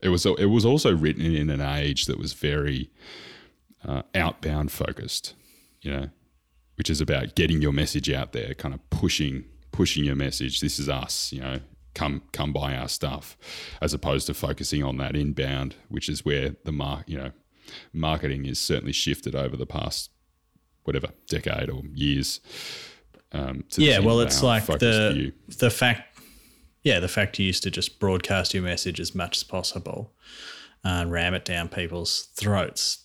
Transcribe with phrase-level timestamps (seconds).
[0.00, 2.90] It was it was also written in an age that was very
[3.84, 5.34] uh, outbound focused,
[5.80, 6.08] you know,
[6.76, 10.60] which is about getting your message out there, kind of pushing pushing your message.
[10.60, 11.60] This is us, you know,
[11.94, 13.36] come come buy our stuff,
[13.80, 17.32] as opposed to focusing on that inbound, which is where the mark, you know,
[17.92, 20.10] marketing is certainly shifted over the past
[20.84, 22.40] whatever decade or years.
[23.32, 25.32] Um, yeah, well, it's like the view.
[25.58, 26.17] the fact,
[26.82, 30.12] yeah, the fact you used to just broadcast your message as much as possible
[30.84, 33.04] and ram it down people's throats.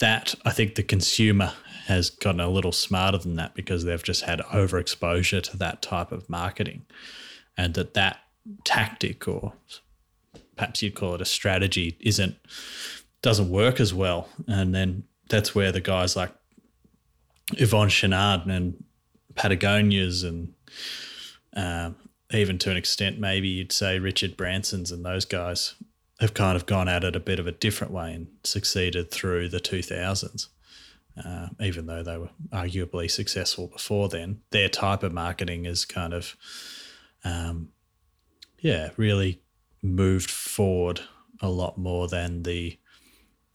[0.00, 1.52] That I think the consumer
[1.86, 6.10] has gotten a little smarter than that because they've just had overexposure to that type
[6.10, 6.84] of marketing,
[7.56, 8.18] and that that
[8.64, 9.52] tactic or
[10.56, 12.36] perhaps you'd call it a strategy isn't
[13.22, 16.32] doesn't work as well, and then that's where the guys like
[17.52, 18.82] Yvon Chouinard and
[19.34, 20.52] Patagonias and
[21.56, 21.90] uh,
[22.32, 25.74] even to an extent, maybe you'd say Richard Branson's and those guys
[26.20, 29.48] have kind of gone at it a bit of a different way and succeeded through
[29.48, 30.48] the 2000s.
[31.22, 36.14] Uh, even though they were arguably successful before then, their type of marketing is kind
[36.14, 36.36] of,
[37.22, 37.68] um,
[38.60, 39.42] yeah, really
[39.82, 41.00] moved forward
[41.40, 42.78] a lot more than the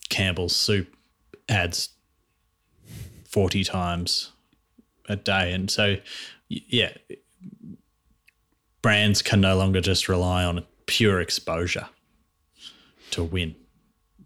[0.09, 0.95] Campbell's soup
[1.49, 1.89] ads
[3.27, 4.33] 40 times
[5.09, 5.51] a day.
[5.51, 5.95] And so,
[6.47, 6.91] yeah,
[8.81, 11.87] brands can no longer just rely on pure exposure
[13.11, 13.55] to win.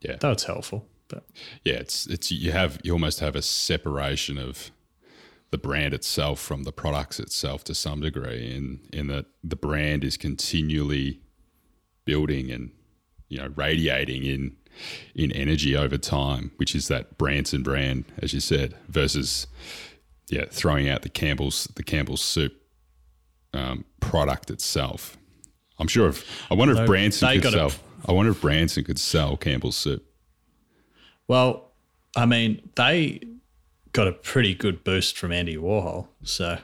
[0.02, 0.18] Yeah.
[0.20, 0.88] That's helpful.
[1.08, 1.26] But
[1.64, 4.72] yeah, it's, it's, you have, you almost have a separation of,
[5.52, 10.04] the brand itself from the products itself to some degree in in that the brand
[10.04, 11.20] is continually
[12.06, 12.72] building and
[13.28, 14.56] you know radiating in
[15.14, 19.48] in energy over time, which is that Branson brand, as you said, versus
[20.30, 22.54] yeah, throwing out the Campbell's the Campbell's soup
[23.54, 25.18] um, product itself.
[25.80, 27.72] I'm sure if I wonder if Branson could sell.
[28.06, 30.06] I wonder if Branson could sell Campbell's soup.
[31.28, 31.72] Well,
[32.16, 33.22] I mean, they
[33.94, 36.58] got a pretty good boost from Andy Warhol, so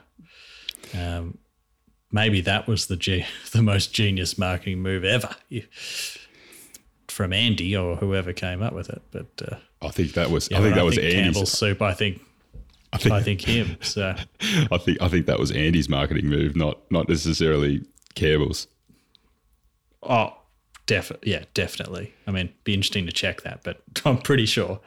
[0.97, 1.37] um,
[2.11, 5.35] maybe that was the G- the most genius marketing move ever
[7.07, 9.01] from Andy or whoever came up with it.
[9.11, 11.51] But uh, I think that was yeah, I think that I was think Andy's Campbell's
[11.51, 11.81] soup.
[11.81, 12.21] I think
[12.93, 13.77] I think, I think him.
[13.81, 14.15] So
[14.71, 18.67] I think I think that was Andy's marketing move, not not necessarily Campbell's.
[20.03, 20.33] Oh,
[20.85, 21.31] definitely.
[21.31, 22.13] Yeah, definitely.
[22.25, 24.79] I mean, be interesting to check that, but I'm pretty sure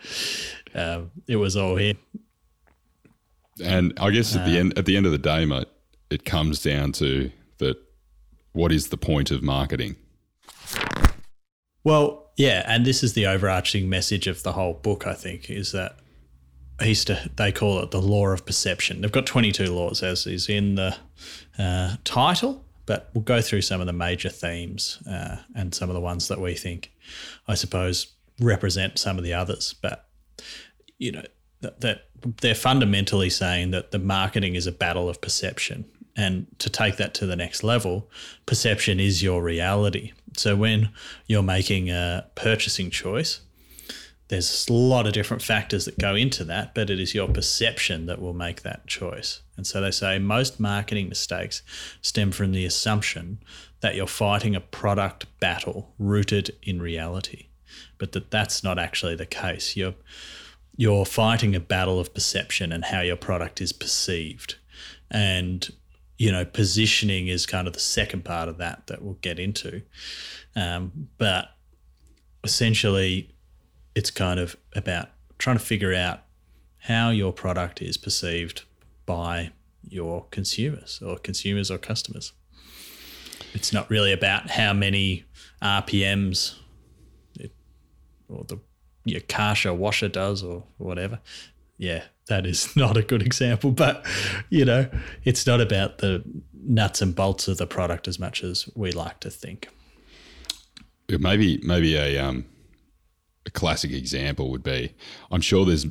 [0.74, 1.98] um, it was all him.
[3.62, 5.68] And I guess at the uh, end at the end of the day, mate,
[6.10, 7.76] it comes down to that.
[8.52, 9.94] What is the point of marketing?
[11.84, 15.06] Well, yeah, and this is the overarching message of the whole book.
[15.06, 15.99] I think is that
[16.80, 19.00] he's to, they call it the law of perception.
[19.00, 20.96] They've got twenty two laws, as is in the
[21.58, 25.94] uh, title, but we'll go through some of the major themes uh, and some of
[25.94, 26.92] the ones that we think,
[27.46, 28.08] I suppose,
[28.40, 29.74] represent some of the others.
[29.80, 30.08] But
[30.98, 31.24] you know
[31.60, 32.08] that, that
[32.40, 35.84] they're fundamentally saying that the marketing is a battle of perception.
[36.16, 38.10] And to take that to the next level,
[38.44, 40.12] perception is your reality.
[40.36, 40.90] So when
[41.26, 43.40] you're making a purchasing choice,
[44.30, 48.06] there's a lot of different factors that go into that, but it is your perception
[48.06, 49.42] that will make that choice.
[49.56, 51.62] And so they say most marketing mistakes
[52.00, 53.40] stem from the assumption
[53.80, 57.48] that you're fighting a product battle rooted in reality,
[57.98, 59.76] but that that's not actually the case.
[59.76, 59.94] You're
[60.76, 64.54] you're fighting a battle of perception and how your product is perceived.
[65.10, 65.68] And
[66.18, 69.82] you know, positioning is kind of the second part of that that we'll get into.
[70.54, 71.48] Um, but
[72.44, 73.34] essentially,
[73.94, 75.08] it's kind of about
[75.38, 76.20] trying to figure out
[76.78, 78.62] how your product is perceived
[79.06, 79.50] by
[79.88, 82.32] your consumers or consumers or customers.
[83.52, 85.24] It's not really about how many
[85.62, 86.56] RPMs
[87.38, 87.52] it,
[88.28, 88.58] or the
[89.04, 91.20] your Karcher washer does or whatever.
[91.78, 94.06] Yeah, that is not a good example, but
[94.50, 94.88] you know,
[95.24, 96.22] it's not about the
[96.52, 99.68] nuts and bolts of the product as much as we like to think.
[101.08, 102.44] Maybe, maybe a um,
[103.46, 104.94] a classic example would be.
[105.30, 105.86] I'm sure there's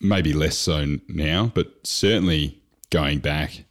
[0.00, 2.60] maybe less so now, but certainly
[2.90, 3.64] going back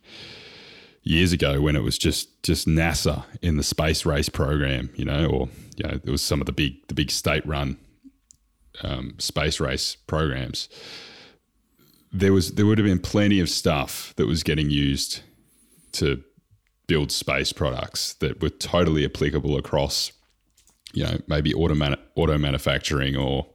[1.03, 5.25] years ago when it was just just NASA in the space race program, you know,
[5.25, 7.77] or you know, there was some of the big the big state run
[8.83, 10.69] um, space race programs
[12.11, 15.21] there was there would have been plenty of stuff that was getting used
[15.91, 16.23] to
[16.87, 20.11] build space products that were totally applicable across,
[20.93, 23.47] you know, maybe auto man- auto manufacturing or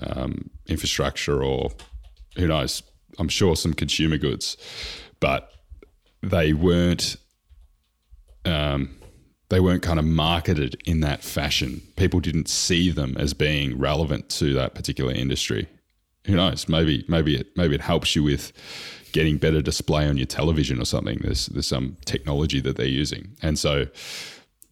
[0.00, 1.70] um, infrastructure or
[2.36, 2.82] who knows.
[3.18, 4.56] I'm sure some consumer goods,
[5.20, 5.50] but
[6.22, 7.16] they weren't.
[8.44, 8.96] Um,
[9.50, 11.82] they weren't kind of marketed in that fashion.
[11.96, 15.68] People didn't see them as being relevant to that particular industry.
[16.26, 16.70] Who knows?
[16.70, 18.52] Maybe maybe it maybe it helps you with
[19.12, 21.18] getting better display on your television or something.
[21.22, 23.86] There's there's some technology that they're using, and so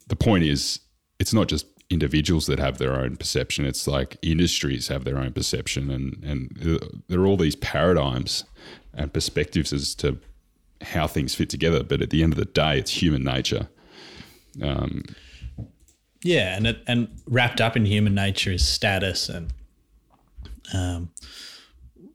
[0.07, 0.79] the point is,
[1.19, 3.65] it's not just individuals that have their own perception.
[3.65, 8.45] It's like industries have their own perception, and and there are all these paradigms
[8.93, 10.17] and perspectives as to
[10.81, 11.83] how things fit together.
[11.83, 13.69] But at the end of the day, it's human nature.
[14.61, 15.03] Um,
[16.23, 19.53] yeah, and it, and wrapped up in human nature is status and
[20.73, 21.09] um,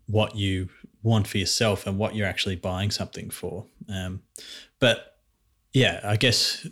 [0.07, 0.69] what you
[1.03, 3.67] want for yourself and what you're actually buying something for.
[3.89, 4.23] Um,
[4.81, 5.19] but
[5.73, 6.67] yeah, I guess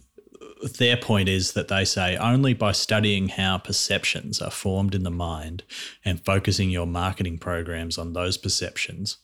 [0.79, 5.11] their point is that they say only by studying how perceptions are formed in the
[5.11, 5.63] mind
[6.05, 9.19] and focusing your marketing programs on those perceptions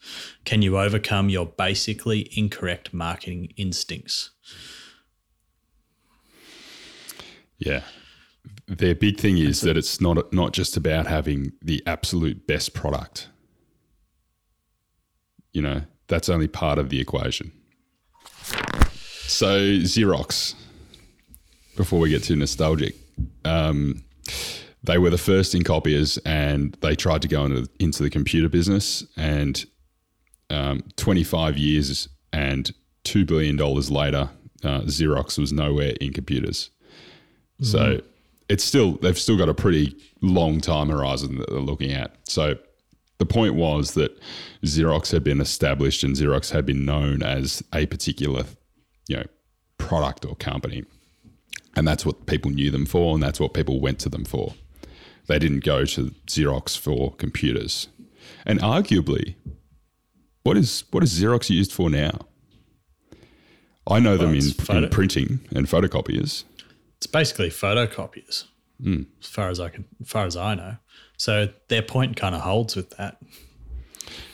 [0.45, 4.31] can you overcome your basically incorrect marketing instincts.
[7.59, 7.83] Yeah.
[8.67, 13.29] Their big thing is that it's not not just about having the absolute best product.
[15.53, 17.53] You know, that's only part of the equation.
[19.27, 20.55] So Xerox,
[21.81, 22.95] before we get too nostalgic,
[23.47, 24.05] um,
[24.85, 28.51] they were the first in copiers, and they tried to go into, into the computer
[28.51, 29.03] business.
[29.17, 29.65] And
[30.51, 32.71] um, 25 years and
[33.03, 34.29] two billion dollars later,
[34.63, 36.69] uh, Xerox was nowhere in computers.
[37.63, 38.07] So mm-hmm.
[38.51, 42.15] it's still they've still got a pretty long time horizon that they're looking at.
[42.25, 42.57] So
[43.17, 44.19] the point was that
[44.65, 48.45] Xerox had been established and Xerox had been known as a particular,
[49.09, 49.25] you know,
[49.79, 50.85] product or company.
[51.77, 54.55] And that's what people knew them for and that's what people went to them for.
[55.27, 57.89] They didn't go to Xerox for computers.
[58.45, 59.37] And arguably,
[60.43, 62.13] what is what is Xerox used for now?
[63.87, 66.45] I know well, them in, in printing and photocopiers.
[66.97, 68.45] It's basically photocopiers,
[68.81, 69.07] mm.
[69.21, 70.77] as far as I can, as far as I know.
[71.17, 73.19] So their point kind of holds with that.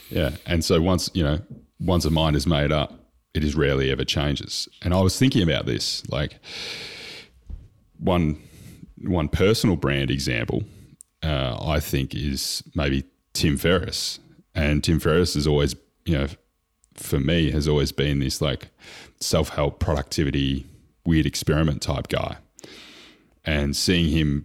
[0.09, 1.41] Yeah, and so once you know,
[1.81, 2.93] once a mind is made up,
[3.35, 4.69] it is rarely ever changes.
[4.83, 6.39] And I was thinking about this, like
[7.99, 8.41] one
[8.99, 10.65] one personal brand example.
[11.23, 14.21] Uh, I think is maybe Tim Ferriss,
[14.55, 16.27] and Tim Ferriss has always, you know,
[16.95, 18.69] for me, has always been this like
[19.21, 20.67] self help, productivity,
[21.05, 22.37] weird experiment type guy
[23.47, 24.45] and seeing him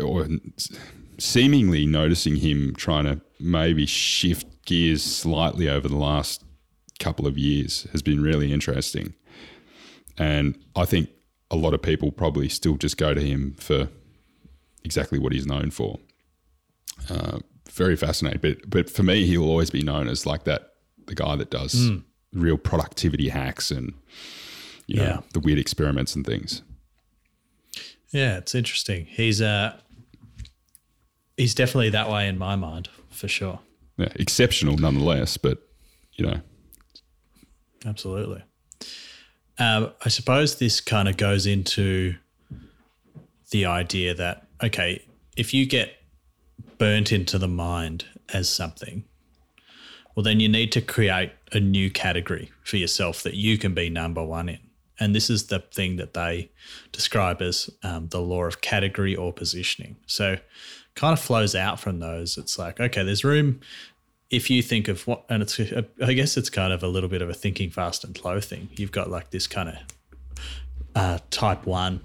[0.00, 0.28] or
[1.18, 6.44] seemingly noticing him trying to maybe shift gears slightly over the last
[7.00, 9.14] couple of years has been really interesting.
[10.16, 11.08] And I think
[11.50, 13.88] a lot of people probably still just go to him for
[14.84, 15.98] exactly what he's known for.
[17.08, 17.38] Uh,
[17.70, 18.40] very fascinating.
[18.40, 20.72] But but for me, he'll always be known as like that
[21.06, 22.04] the guy that does mm.
[22.32, 23.94] real productivity hacks and
[24.86, 25.20] you know, yeah.
[25.32, 26.62] the weird experiments and things.
[28.10, 29.06] Yeah, it's interesting.
[29.06, 29.76] He's uh
[31.36, 33.60] he's definitely that way in my mind, for sure.
[33.96, 35.58] Yeah, exceptional nonetheless, but
[36.14, 36.40] you know.
[37.86, 38.42] Absolutely.
[39.60, 42.16] Um, I suppose this kind of goes into
[43.50, 45.04] the idea that okay,
[45.36, 45.96] if you get
[46.78, 49.04] burnt into the mind as something,
[50.14, 53.90] well, then you need to create a new category for yourself that you can be
[53.90, 54.58] number one in.
[54.98, 56.50] And this is the thing that they
[56.92, 59.96] describe as um, the law of category or positioning.
[60.06, 60.38] So,
[60.94, 62.36] kind of flows out from those.
[62.36, 63.60] It's like, okay, there's room
[64.30, 67.20] if you think of what, and it's, I guess it's kind of a little bit
[67.20, 68.68] of a thinking fast and slow thing.
[68.76, 69.76] You've got like this kind of
[70.94, 72.00] uh, type one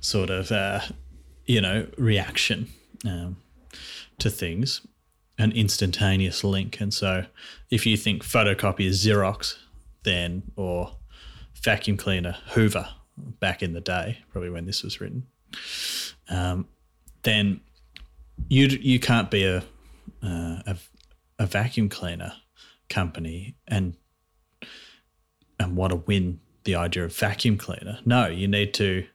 [0.00, 0.80] sort of, uh,
[1.44, 2.68] you know, reaction
[3.06, 3.36] um,
[4.18, 4.86] to things,
[5.38, 6.80] an instantaneous link.
[6.80, 7.26] And so
[7.70, 9.56] if you think photocopy is Xerox,
[10.04, 10.96] then, or
[11.62, 15.26] vacuum cleaner Hoover back in the day, probably when this was written,
[16.28, 16.66] um,
[17.22, 17.60] then
[18.48, 19.64] you you can't be a,
[20.22, 20.76] uh, a
[21.38, 22.32] a vacuum cleaner
[22.88, 23.96] company and
[25.58, 27.98] and want to win the idea of vacuum cleaner.
[28.04, 29.06] No, you need to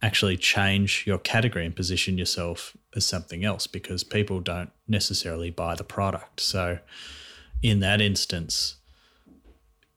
[0.00, 5.74] actually change your category and position yourself as something else because people don't necessarily buy
[5.74, 6.40] the product.
[6.40, 6.78] So
[7.62, 8.76] in that instance,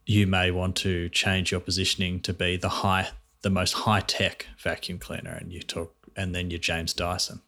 [0.06, 3.10] you may want to change your positioning to be the high,
[3.42, 7.42] the most high tech vacuum cleaner, and you talk, and then you're James Dyson.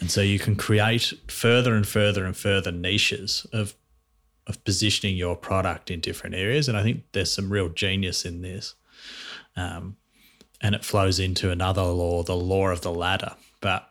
[0.00, 3.74] And so you can create further and further and further niches of
[4.46, 6.68] of positioning your product in different areas.
[6.68, 8.74] And I think there's some real genius in this.
[9.56, 9.96] Um,
[10.60, 13.34] and it flows into another law, the law of the ladder.
[13.60, 13.90] But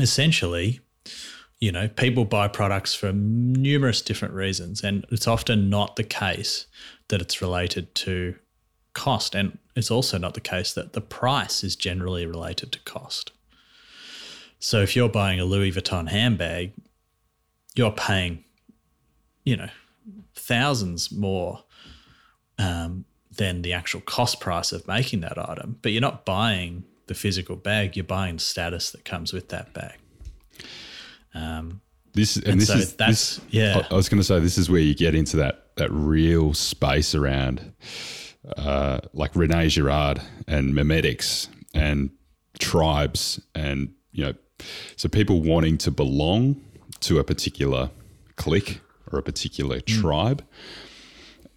[0.00, 0.80] essentially,
[1.58, 6.66] you know, people buy products for numerous different reasons, and it's often not the case
[7.08, 8.36] that it's related to
[8.94, 9.34] cost.
[9.34, 13.32] And it's also not the case that the price is generally related to cost.
[14.66, 16.72] So if you're buying a Louis Vuitton handbag,
[17.76, 18.42] you're paying,
[19.44, 19.68] you know,
[20.34, 21.62] thousands more
[22.58, 25.78] um, than the actual cost price of making that item.
[25.82, 29.72] But you're not buying the physical bag; you're buying the status that comes with that
[29.72, 29.98] bag.
[31.32, 31.80] Um,
[32.14, 33.82] This and, And this so is that's- this- yeah.
[33.88, 36.54] I, I was going to say this is where you get into that that real
[36.54, 37.72] space around,
[38.56, 42.10] uh, like Rene Girard and memetics and
[42.58, 44.34] tribes and you know,
[44.96, 46.60] so people wanting to belong
[47.00, 47.90] to a particular
[48.36, 48.80] clique
[49.12, 50.00] or a particular mm.
[50.00, 50.44] tribe,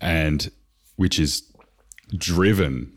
[0.01, 0.51] and
[0.96, 1.44] which is
[2.15, 2.91] driven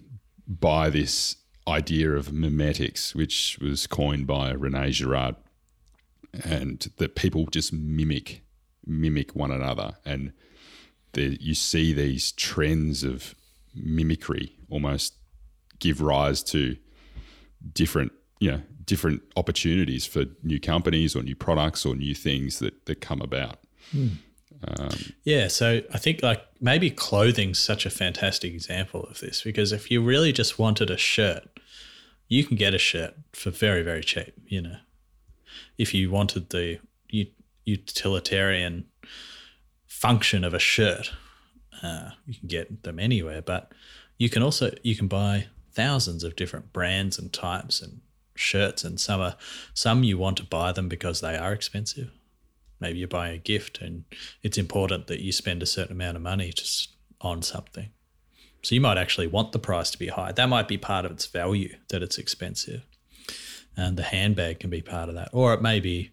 [0.46, 1.36] by this
[1.68, 5.36] idea of mimetics, which was coined by Rene Girard
[6.44, 8.42] and that people just mimic
[8.84, 9.92] mimic one another.
[10.04, 10.32] And
[11.12, 13.34] the, you see these trends of
[13.74, 15.14] mimicry almost
[15.78, 16.76] give rise to
[17.72, 22.86] different you know different opportunities for new companies or new products or new things that
[22.86, 23.58] that come about
[25.24, 29.90] Yeah, so I think like maybe clothing's such a fantastic example of this because if
[29.90, 31.48] you really just wanted a shirt,
[32.28, 34.76] you can get a shirt for very very cheap, you know.
[35.78, 36.78] If you wanted the
[37.64, 38.86] utilitarian
[39.86, 41.12] function of a shirt,
[41.82, 43.72] uh, you can get them anywhere, but
[44.18, 48.00] you can also you can buy thousands of different brands and types and
[48.34, 49.36] shirts and some are
[49.74, 52.10] some you want to buy them because they are expensive
[52.82, 54.04] maybe you're buying a gift and
[54.42, 56.90] it's important that you spend a certain amount of money just
[57.22, 57.88] on something.
[58.62, 60.32] So you might actually want the price to be high.
[60.32, 62.84] That might be part of its value that it's expensive.
[63.76, 65.30] And the handbag can be part of that.
[65.32, 66.10] Or it may be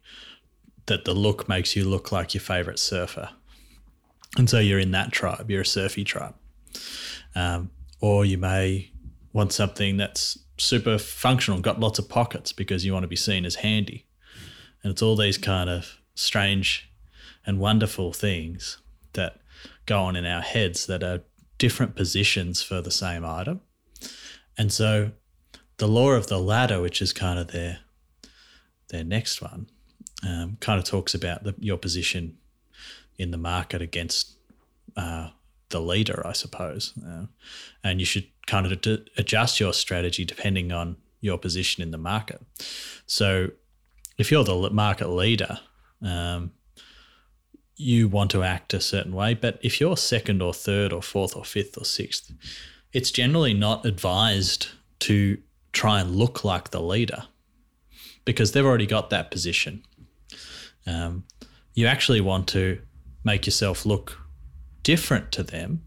[0.86, 3.30] that the look makes you look like your favorite surfer.
[4.38, 6.36] And so you're in that tribe, you're a surfy tribe.
[7.36, 8.92] Um, or you may
[9.34, 13.46] want something that's super functional, got lots of pockets because you want to be seen
[13.46, 14.06] as handy.
[14.84, 16.92] And it's all these kind of strange
[17.46, 18.78] and wonderful things
[19.14, 19.40] that
[19.86, 21.24] go on in our heads that are
[21.58, 23.62] different positions for the same item.
[24.58, 25.12] And so
[25.78, 27.80] the law of the ladder, which is kind of their
[28.90, 29.68] their next one,
[30.28, 32.38] um, kind of talks about the, your position
[33.18, 34.32] in the market against
[34.98, 35.30] uh,
[35.70, 36.94] the leader, I suppose.
[37.06, 37.26] Uh,
[37.84, 41.98] and you should kind of d- adjust your strategy depending on your position in the
[41.98, 42.42] market.
[43.06, 43.50] So
[44.18, 45.60] if you're the market leader,
[46.02, 46.52] um,
[47.76, 49.34] you want to act a certain way.
[49.34, 52.32] But if you're second or third or fourth or fifth or sixth,
[52.92, 54.68] it's generally not advised
[55.00, 55.38] to
[55.72, 57.24] try and look like the leader
[58.26, 59.84] because they've already got that position.
[60.86, 61.24] Um,
[61.74, 62.82] you actually want to
[63.24, 64.18] make yourself look
[64.92, 65.84] different to them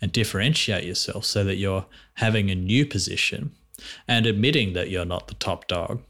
[0.00, 3.50] and differentiate yourself so that you're having a new position
[4.06, 6.00] and admitting that you're not the top dog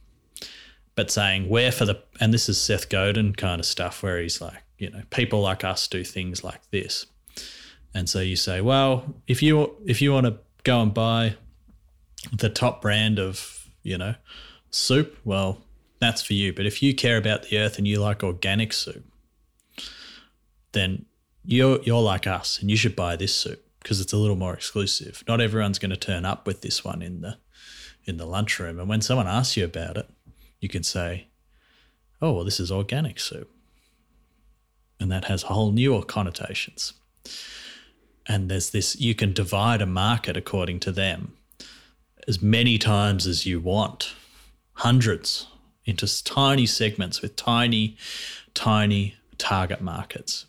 [0.94, 4.40] but saying where for the and this is Seth Godin kind of stuff where he's
[4.40, 7.06] like, you know, people like us do things like this.
[7.94, 11.36] And so you say, well, if you if you want to go and buy
[12.32, 14.14] the top brand of, you know,
[14.70, 15.58] soup, well,
[15.98, 16.52] that's for you.
[16.52, 19.04] But if you care about the earth and you like organic soup,
[20.72, 21.06] then
[21.44, 24.54] you're you're like us and you should buy this soup because it's a little more
[24.54, 25.24] exclusive.
[25.26, 27.38] Not everyone's going to turn up with this one in the
[28.04, 28.78] in the lunchroom.
[28.78, 30.08] And when someone asks you about it,
[30.60, 31.28] you can say,
[32.20, 33.50] oh, well, this is organic soup.
[34.98, 36.94] And that has whole new connotations.
[38.26, 41.34] And there's this, you can divide a market according to them
[42.28, 44.14] as many times as you want,
[44.74, 45.48] hundreds
[45.84, 47.96] into tiny segments with tiny,
[48.54, 50.46] tiny target markets.